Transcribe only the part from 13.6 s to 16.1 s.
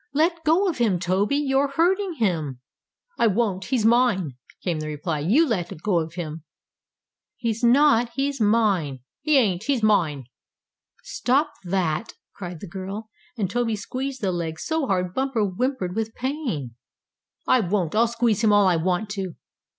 squeezed the legs so hard Bumper whimpered